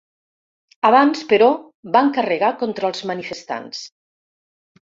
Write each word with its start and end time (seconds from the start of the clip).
Abans, 0.89 1.19
però, 1.33 1.51
van 1.97 2.11
carregar 2.17 2.51
contra 2.63 2.91
els 2.93 3.05
manifestants. 3.13 3.85